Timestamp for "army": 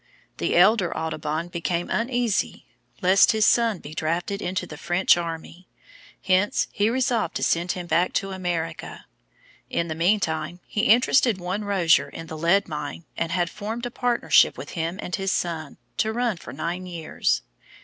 5.15-5.67